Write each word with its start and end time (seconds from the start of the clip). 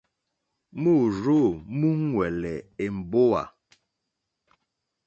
Môrzô 0.81 1.39
múúŋwɛ̀lɛ̀ 1.77 2.57
èmbówà. 2.83 3.43